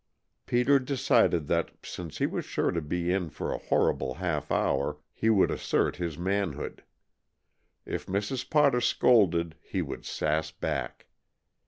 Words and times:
Peter 0.47 0.79
decided 0.79 1.45
that, 1.45 1.69
since 1.83 2.17
he 2.17 2.25
was 2.25 2.43
sure 2.43 2.71
to 2.71 2.81
be 2.81 3.11
in 3.13 3.29
for 3.29 3.53
a 3.53 3.59
horrible 3.59 4.15
half 4.15 4.51
hour, 4.51 4.97
he 5.13 5.29
would 5.29 5.51
assert 5.51 5.97
his 5.97 6.17
manhood. 6.17 6.83
If 7.85 8.07
Mrs. 8.07 8.49
Potter 8.49 8.81
scolded 8.81 9.57
he 9.61 9.83
would 9.83 10.03
sass 10.03 10.49
back. 10.49 11.05